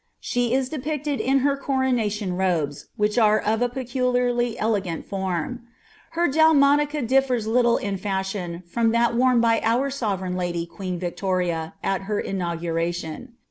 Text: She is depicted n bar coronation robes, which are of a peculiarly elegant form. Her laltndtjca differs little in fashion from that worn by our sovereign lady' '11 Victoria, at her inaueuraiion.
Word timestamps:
She 0.19 0.51
is 0.55 0.67
depicted 0.67 1.21
n 1.21 1.43
bar 1.43 1.55
coronation 1.55 2.35
robes, 2.35 2.87
which 2.97 3.19
are 3.19 3.39
of 3.39 3.61
a 3.61 3.69
peculiarly 3.69 4.57
elegant 4.57 5.05
form. 5.05 5.61
Her 6.13 6.27
laltndtjca 6.27 7.07
differs 7.07 7.45
little 7.45 7.77
in 7.77 7.97
fashion 7.97 8.63
from 8.65 8.89
that 8.93 9.13
worn 9.13 9.39
by 9.41 9.61
our 9.63 9.91
sovereign 9.91 10.35
lady' 10.35 10.67
'11 10.79 10.97
Victoria, 10.97 11.75
at 11.83 12.05
her 12.09 12.19
inaueuraiion. 12.19 13.27